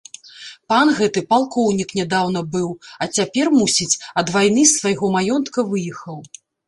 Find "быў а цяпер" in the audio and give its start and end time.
2.55-3.45